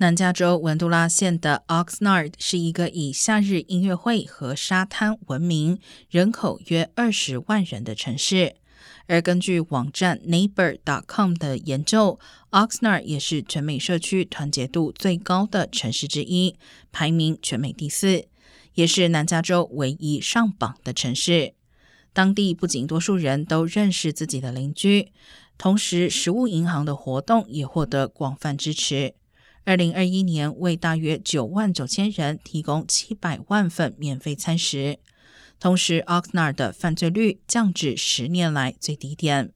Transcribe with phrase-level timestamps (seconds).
[0.00, 8.54] 南加州文都拉县的 Oxnard 是一个以夏日音乐会和沙滩闻名、人口约二十万人的城市。
[9.08, 12.18] 而根据网站 Neighbor.com 的研究
[12.50, 16.56] ，Oxnard 也是全美社区团结度最高的城市之一，
[16.90, 18.24] 排名全美第四，
[18.72, 21.52] 也是南加州唯一上榜的城市。
[22.14, 25.12] 当地不仅多数人都认识自己的邻居，
[25.58, 29.12] 同时食物银行的活动也获得广泛支持。
[29.64, 34.98] 二零二一年为大约九万九千人提供七百万份免费餐食，
[35.60, 39.52] 同时 Oxnard 的犯罪率降至十年来最低点。